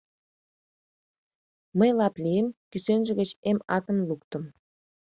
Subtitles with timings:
[1.77, 4.43] Мый лап лийым, кӱсенже гыч эм атым луктым.